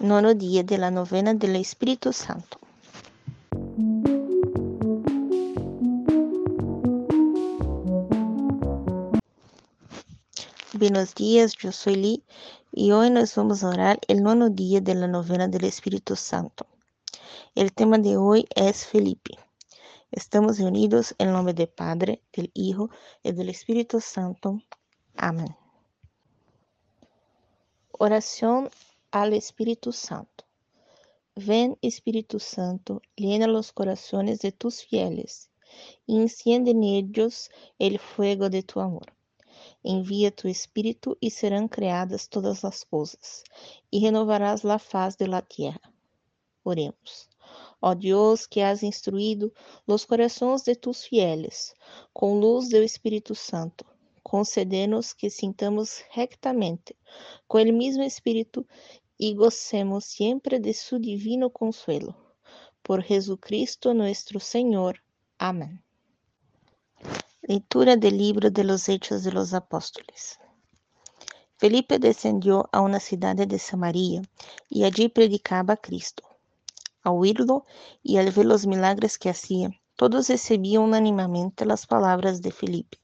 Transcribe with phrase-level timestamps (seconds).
[0.00, 2.58] nono dia de la novena del Espíritu Santo.
[10.74, 12.24] Buenos días, yo soy Lee
[12.70, 16.66] y hoy nos vamos a orar el nono día de la novena del Espíritu Santo.
[17.56, 19.36] El tema de hoy es Felipe.
[20.12, 22.88] Estamos reunidos en nombre del Padre, del Hijo
[23.24, 24.62] y del Espíritu Santo.
[25.16, 25.56] Amén.
[27.90, 28.70] Oración
[29.10, 30.44] al Espíritu Santo.
[31.34, 35.50] Ven, Espíritu Santo, llena los corazones de tus fieles
[36.06, 39.14] y enciende en ellos el fuego de tu amor.
[39.82, 43.44] Envía tu Espíritu y serán creadas todas las cosas,
[43.90, 45.92] y renovarás la faz de la tierra.
[46.62, 47.28] Oremos.
[47.80, 49.52] Ó Dios, que has instruído
[49.86, 51.74] los corazones de tus fieles
[52.12, 53.86] com luz do Espírito Santo,
[54.28, 56.94] concede-nos que sintamos rectamente
[57.46, 58.66] com el mismo Espírito
[59.18, 62.14] e gocemos sempre de su divino consuelo.
[62.82, 65.00] Por Jesucristo nuestro Senhor.
[65.38, 65.82] Amém.
[67.42, 70.38] Leitura del libro de los Hechos de los Apóstoles.
[71.56, 74.20] Felipe descendió a una ciudad de Samaria
[74.68, 76.22] y allí predicaba a Cristo.
[77.02, 77.64] Al oírlo
[78.02, 82.98] y al ver los milagros que hacía, todos recibían unánimamente las palabras de Felipe.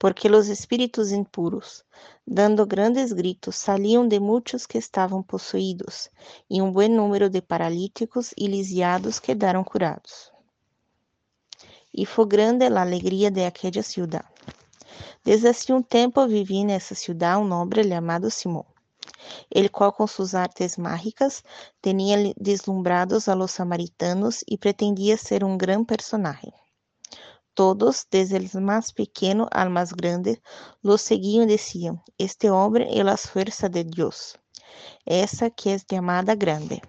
[0.00, 1.84] Porque los espíritus impuros,
[2.24, 6.10] dando grandes gritos, salían de muchos que estaban poseídos,
[6.48, 10.32] y un buen número de paralíticos y lisiados quedaron curados.
[11.92, 14.24] E foi grande a alegria de aquela cidade.
[15.22, 18.64] Desde assim um tempo vivia nessa cidade um homem chamado Simão,
[19.50, 21.44] el qual com suas artes mágicas
[21.82, 26.54] tinha deslumbrados a los samaritanos e pretendia ser um grande personagem.
[27.54, 30.40] Todos, desde o mais pequeno ao mais grande,
[30.82, 34.36] lo seguiam e diziam: Este homem é a força de Deus,
[35.04, 36.80] essa que é chamada grande.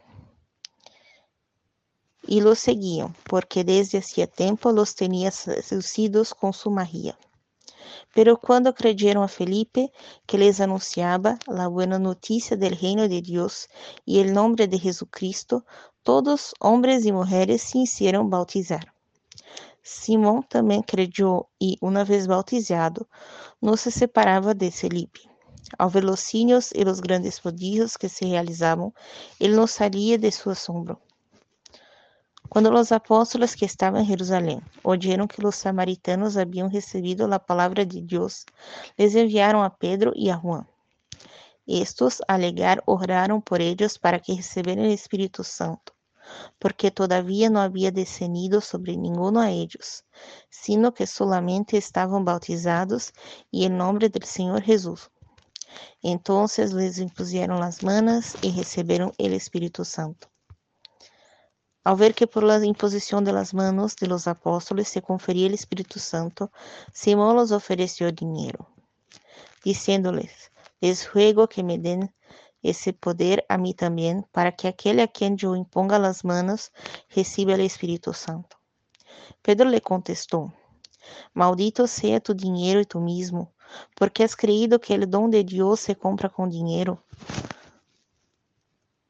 [2.28, 7.18] E los seguiam, porque desde hacía tempo los tenía seducidos com su magia.
[8.14, 9.92] Pero quando creyeron a Felipe,
[10.28, 13.70] que les anunciaba la buena noticia del reino de Dios
[14.06, 15.66] y el nombre de Jesucristo,
[16.04, 18.94] todos, hombres y mujeres, se hicieron bautizar.
[19.92, 23.10] Simón também creyó y, una vez bautizado,
[23.60, 25.20] no se separaba de Felipe.
[25.78, 28.94] Ao ver signos y los grandes prodigios que se realizaban,
[29.38, 31.02] él no salía de su asombro.
[32.48, 37.86] Quando os apóstolos que estavam em Jerusalém oyeron que os samaritanos haviam recebido a palavra
[37.86, 38.46] de Deus,
[38.98, 40.66] les enviaram a Pedro e a Juan.
[41.68, 45.94] Estos, alegar, oraram por eles para que receberam o Espírito Santo,
[46.60, 50.04] porque todavia não havia descendido sobre ninguno a eles,
[50.50, 53.12] sino que solamente estavam bautizados
[53.52, 55.10] e em nome do Senhor Jesus.
[56.04, 60.30] Então les impuseram as manos e receberam o Espírito Santo.
[61.84, 65.56] Ao ver que por la imposición de las manos de los apóstoles se confería el
[65.56, 66.52] Espíritu Santo,
[66.94, 68.68] Simón los ofreció dinero,
[69.64, 72.14] diciéndoles, les ruego que me den
[72.64, 76.72] ese poder a mí también, para que aquel a quien yo imponga las manos
[77.16, 78.58] reciba el Espíritu Santo.
[79.42, 80.54] Pedro le contestó,
[81.34, 83.52] Maldito sea tu dinero y tú mismo,
[83.96, 87.04] porque has creído que el don de Dios se compra con dinero.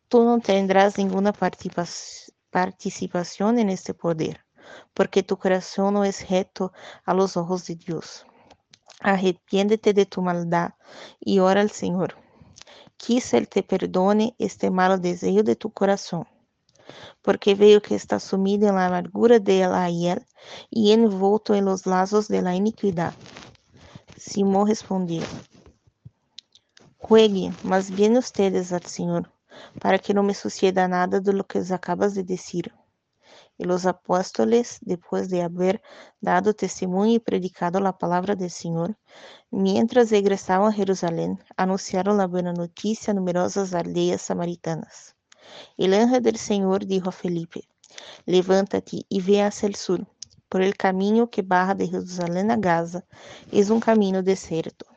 [0.07, 0.95] Tú no tendrás
[1.38, 4.45] participación participación en este poder,
[4.94, 6.73] porque tu corazón no es recto
[7.06, 8.25] a los ojos de Dios.
[9.00, 10.73] Arrepiéndete de tu maldad
[11.19, 12.18] y ora al Señor.
[13.03, 16.28] Quizá Él te perdone este malo deseo de tu corazón,
[17.23, 20.23] porque veo que está sumido en la amargura de la hiel
[20.69, 23.16] y envolto en los lazos de la iniquidad.
[24.17, 25.23] Simón respondió,
[27.00, 29.31] Juegue más bien ustedes al Señor
[29.79, 32.72] para que no me suceda nada de lo que acabas de decir.
[33.61, 35.83] Y los apóstoles, después de haber
[36.19, 38.97] dado testimonio y predicado la palabra del Señor,
[39.51, 45.15] mientras regresaban a Jerusalén, anunciaron la buena noticia a numerosas aldeas samaritanas.
[45.77, 47.62] El ángel del Señor dijo a Felipe,
[48.25, 50.07] levántate y ve hacia el sur,
[50.50, 53.06] por el camino que baja de Jerusalén a Gaza,
[53.51, 54.88] es un camino desierto.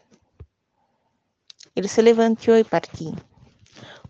[1.76, 3.14] Ele se levantou e partiu.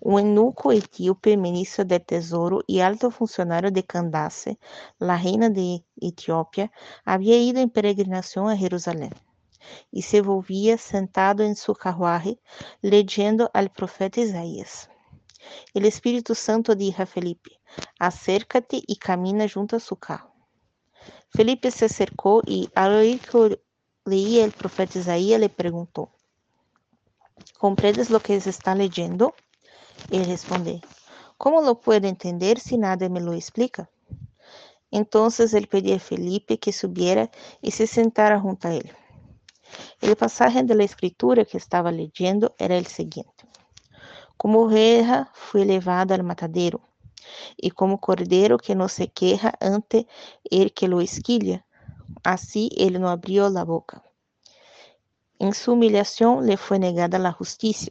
[0.05, 4.59] Um eunuco etíope, ministro de Tesouro e alto funcionário de Candace,
[5.01, 6.71] la reina de Etiópia,
[7.06, 9.11] havia ido em peregrinação a Jerusalém
[9.91, 12.39] e se volvia sentado em seu carruagem,
[12.83, 14.91] lendo ao profeta Isaías.
[15.75, 17.59] O Espírito Santo disse a Felipe:
[17.99, 20.31] Acércate e camina junto a seu carro.
[21.35, 23.59] Felipe se acercou e, ao ouvir que
[24.06, 26.11] leía o profeta Isaías, lhe perguntou:
[27.59, 29.35] ¿Comprendes lo que está leyendo?
[30.11, 30.81] Ele respondeu:
[31.38, 33.88] Como lo puedo entender se nada me lo explica?
[34.91, 37.31] Entonces ele pediu a Felipe que subiera
[37.61, 38.93] e se sentara junto a ele.
[40.00, 43.44] O passagem da escritura que estava leyendo era o seguinte:
[44.37, 46.81] Como oveja foi levado al matadero,
[47.61, 50.06] e como cordeiro que não se queja ante
[50.50, 51.64] el que lo esquilha,
[52.23, 54.02] assim ele não abriu a boca.
[55.41, 57.91] Em sua humilhação lhe foi negada a justiça.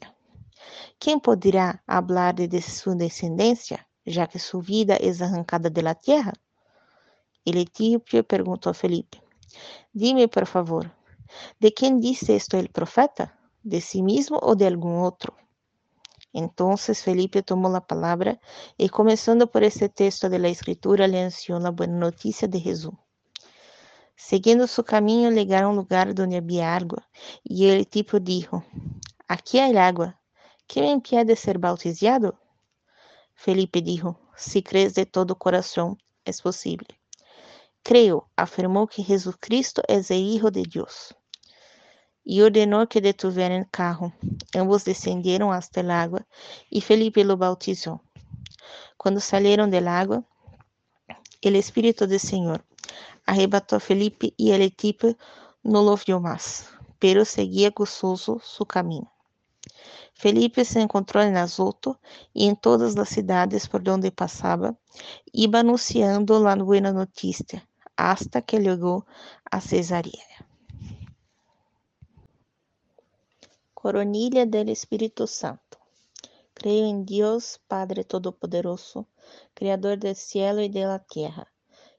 [0.99, 6.33] Quem poderá falar de sua descendência, já que sua vida é arrancada de la tierra?
[7.45, 9.21] El etíope perguntou a Felipe:
[9.93, 10.89] Dime, por favor,
[11.59, 13.37] ¿de quem disse esto el profeta?
[13.63, 15.33] ¿De si mesmo ou de algum outro?
[16.33, 18.39] Entonces Felipe tomou a palavra
[18.77, 22.95] e, começando por esse texto de la Escritura, le anunció a boa notícia de Jesus.
[24.15, 27.03] Seguindo su caminho, llegaram a um lugar onde havia água,
[27.43, 28.17] e el tipo
[29.27, 30.22] Aqui há
[30.63, 30.67] água.
[30.67, 32.39] ¿Quem me impede ser bautizado?
[33.35, 36.87] Felipe dijo: Si crees de todo coração, é possível.
[37.83, 41.13] Creo, afirmou que Jesucristo é o Hijo de Deus.
[42.25, 44.13] E ordenou que detuvieran el carro.
[44.55, 46.25] Ambos descenderam hasta el agua
[46.71, 47.99] e Felipe lo bautizou.
[48.97, 50.23] Quando salieron del agua,
[51.41, 52.63] el Espírito do Senhor
[53.25, 55.17] arrebatou a Felipe e el tipo
[55.61, 56.69] no lo vio más,
[56.99, 59.11] pero seguia gozoso su caminho.
[60.15, 61.97] Felipe se encontrou em Azoto
[62.33, 64.77] e em todas as cidades por onde passava,
[65.33, 67.67] iba anunciando la buena notícia,
[67.97, 69.05] hasta que chegou
[69.51, 70.45] a Cesarea.
[73.73, 75.77] Coronilha del Espírito Santo.
[76.53, 79.05] Creio em Deus, Padre Todo-Poderoso,
[79.53, 81.47] Criador del cielo e de la tierra.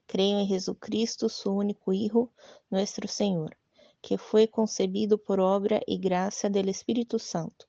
[0.07, 2.31] Creio em Jesucristo, su único Hijo,
[2.71, 3.55] nuestro Senhor,
[4.01, 7.67] que foi concebido por obra e graça del Espírito Santo.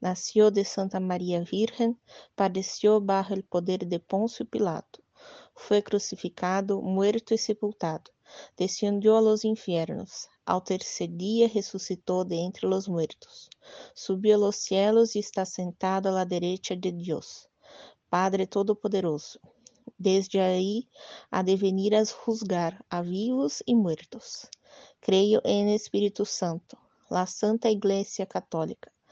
[0.00, 1.98] Nació de Santa Maria Virgen,
[2.34, 5.02] padeció bajo el poder de Pôncio Pilato.
[5.54, 8.10] Foi crucificado, muerto e sepultado.
[8.56, 10.28] Descendió a los infiernos.
[10.46, 13.48] Ao terceiro dia ressuscitou de entre os muertos.
[13.94, 17.48] Subiu a los cielos e está sentado à derecha de Deus,
[18.10, 19.40] Padre Todo-Poderoso.
[19.98, 20.88] Desde aí
[21.30, 24.46] há de venir a juzgar a vivos e muertos.
[25.00, 26.76] Creio em Espírito Santo,
[27.10, 28.92] la Santa Iglesia Católica,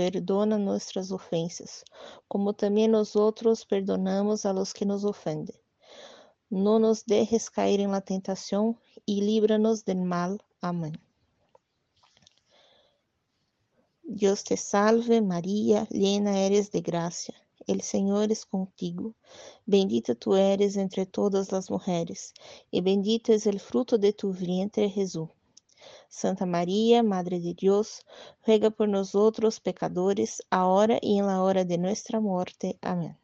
[0.00, 1.84] Perdona nuestras ofensas,
[2.26, 5.54] como também nós outros perdonamos a los que nos ofendem.
[6.50, 8.74] Não nos dejes cair en la tentação
[9.06, 10.38] e líbranos del mal.
[10.62, 10.94] Amém.
[14.02, 17.34] Dios te salve María, llena eres de gracia,
[17.66, 19.14] el Señor es contigo,
[19.66, 22.32] bendita tú eres entre todas las mujeres,
[22.70, 25.28] y bendito es el fruto de tu vientre Jesús.
[26.08, 28.06] Santa María, Madre de Dios,
[28.46, 32.78] ruega por nosotros pecadores, ahora y en la hora de nuestra muerte.
[32.82, 33.16] Amén.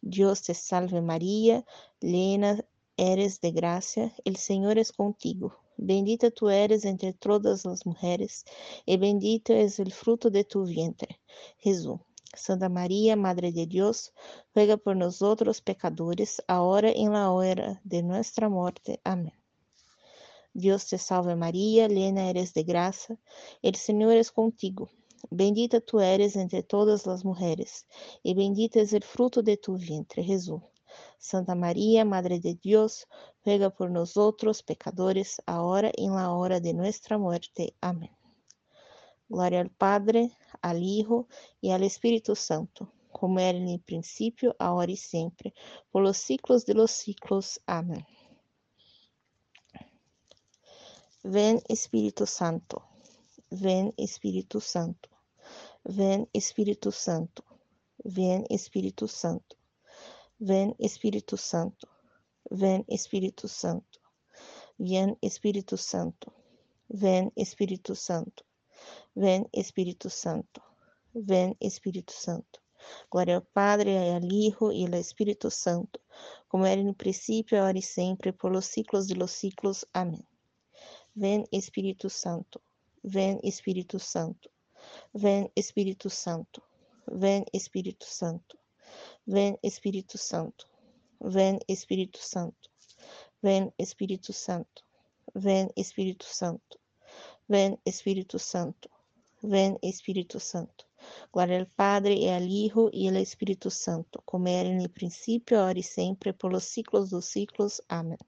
[0.00, 1.64] Dios te salve María,
[2.00, 2.64] llena
[2.96, 5.58] eres de gracia, el Señor es contigo.
[5.76, 8.44] Bendita tu eres entre todas as mulheres,
[8.86, 11.20] e bendito es el fruto de tu vientre,
[11.58, 12.00] Jesús.
[12.34, 14.12] Santa María, Madre de Dios,
[14.54, 19.00] ruega por nosotros pecadores, ahora y en la hora de nuestra muerte.
[19.04, 19.32] Amén.
[20.58, 23.18] Dios te salve María, llena eres de gracia,
[23.60, 24.88] el Señor es contigo.
[25.28, 27.86] Bendita tu eres entre todas las mujeres,
[28.22, 30.62] y bendito es el fruto de tu vientre, Jesús.
[31.18, 33.06] Santa María, Madre de Dios,
[33.44, 37.74] ruega por nosotros pecadores, ahora y en la hora de nuestra muerte.
[37.82, 38.16] Amén.
[39.28, 40.32] Glória ao Padre,
[40.62, 41.28] ao Hijo
[41.62, 45.52] e ao Espírito Santo, como era no princípio, agora e sempre,
[45.92, 47.60] por los siglos de los siglos.
[47.66, 48.15] Amém.
[51.28, 52.82] Ven Espírito Santo,
[53.50, 55.08] ven Espírito Santo,
[55.84, 57.42] ven Espírito Santo,
[58.04, 59.56] ven Espírito Santo.
[60.38, 61.88] Ven Espírito Santo,
[62.50, 63.98] ven Espírito Santo,
[64.78, 66.30] ven Espírito Santo,
[66.88, 68.44] ven Espírito Santo,
[69.14, 70.62] ven Espírito Santo,
[71.14, 72.60] ven Espírito Santo.
[73.10, 75.98] Glória ao Padre, ao Hijo e ao Espírito Santo,
[76.48, 79.86] como era no princípio, agora e sempre, por los ciclos de los ciclos.
[79.94, 80.22] Amém.
[81.16, 82.60] Ven Espírito Santo,
[83.02, 84.50] ven Espírito Santo,
[85.12, 86.62] ven Espírito Santo,
[87.06, 88.56] ven Espírito Santo.
[89.26, 90.66] Ven Espírito Santo,
[91.20, 92.70] Ven Espírito Santo.
[93.42, 94.82] Ven Espírito Santo.
[95.34, 96.78] Ven Espírito Santo.
[97.48, 98.90] Ven Espírito Santo.
[99.42, 100.86] Ven Espírito Santo.
[101.32, 105.78] Glória ao Padre e ao Hijo e ao Espírito Santo, como era no princípio, agora
[105.78, 107.80] e sempre, pelos ciclos dos ciclos.
[107.88, 108.18] Amém.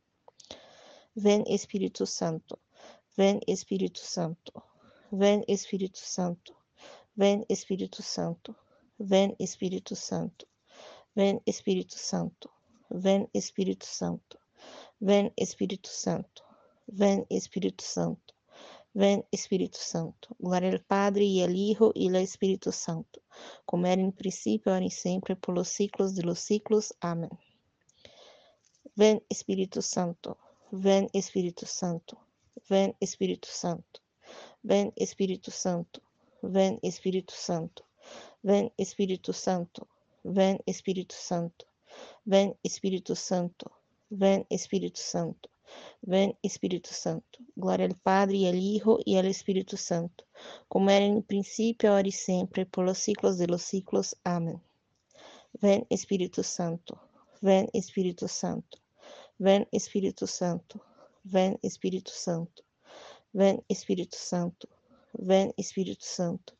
[1.14, 2.58] Ven Espírito Santo.
[3.18, 4.52] Ven Espírito Santo.
[5.10, 6.54] Ven Espírito Santo.
[7.16, 8.54] Ven Espírito Santo.
[8.96, 10.46] Ven Espírito Santo.
[11.16, 12.48] Ven Espírito Santo.
[12.88, 14.38] Ven Espírito Santo.
[15.00, 16.44] Ven Espírito Santo.
[16.86, 18.34] Ven Espírito Santo.
[18.94, 20.36] Ven Espírito Santo.
[20.38, 23.20] Glória ao Padre e ao Hijo e ao Espírito Santo,
[23.66, 26.92] como era no princípio, agora e sempre, pelos ciclos de los ciclos.
[27.00, 27.30] Amém.
[28.94, 30.38] Ven Espírito Santo.
[30.70, 32.27] Ven Espírito Santo.
[32.68, 34.00] Ven Espírito Santo.
[34.62, 36.02] Ven Espírito Santo.
[36.42, 37.84] Ven Espírito Santo.
[38.42, 39.86] Ven Espírito Santo.
[40.24, 41.66] Ven Espírito Santo.
[42.24, 43.70] Ven Espírito Santo.
[44.10, 45.48] Ven Espírito Santo.
[46.02, 47.38] Ven Espírito Santo.
[47.56, 50.24] Glória ao Padre, e ao Hijo e ao Espírito Santo,
[50.68, 54.14] como era no princípio, agora e sempre, por los ciclos de los ciclos.
[54.24, 54.60] Amém.
[55.60, 56.98] Ven Espírito Santo.
[57.42, 58.78] Ven Espírito Santo.
[59.38, 60.80] Ven Espírito Santo.
[61.30, 62.64] Ven Espírito Santo.
[63.34, 64.66] Ven Espírito Santo.
[65.12, 66.54] Ven Espírito Santo.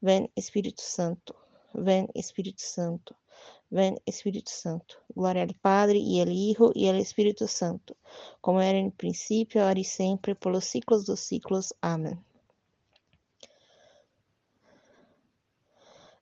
[0.00, 1.36] Ven Espírito Santo.
[1.74, 3.14] Ven Espírito Santo.
[3.70, 4.98] Ven Espírito Santo.
[5.14, 7.96] Glória ao Padre, e ao Hijo, e ao Espírito Santo,
[8.40, 11.72] como era no princípio, agora e sempre, pelos ciclos dos ciclos.
[11.80, 12.18] Amém.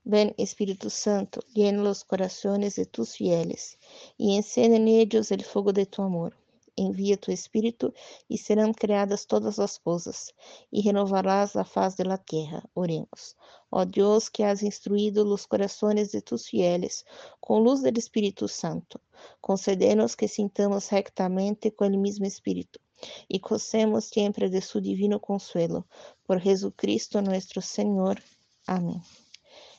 [0.05, 3.79] Ven Espírito Santo, llena los corazones de tus fieles,
[4.19, 6.37] y encende en ellos el fuego de tu amor.
[6.79, 7.93] Envia tu Espírito,
[8.31, 10.33] e serão criadas todas as coisas,
[10.73, 12.63] e renovarás a faz de la tierra.
[12.75, 13.37] Oremos.
[13.71, 17.05] Ó Deus, que has instruído los corazones de tus fieles
[17.41, 19.01] com luz del Espírito Santo,
[19.41, 22.81] concedemos que sintamos rectamente com el mismo Espírito
[23.29, 25.87] e gocemos sempre de su divino consuelo.
[26.25, 28.23] Por Jesucristo nuestro Senhor.
[28.67, 29.01] Amém.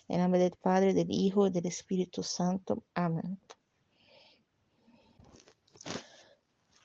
[0.07, 2.83] Em nome do Padre, do Hijo e do Espírito Santo.
[2.95, 3.37] Amém.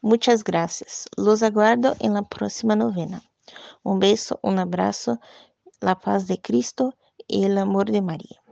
[0.05, 1.09] Muchas gracias.
[1.17, 3.23] Los aguardo en la próxima novena.
[3.83, 5.19] Un beso, un abrazo,
[5.81, 6.95] la paz de Cristo
[7.27, 8.43] y el amor de María.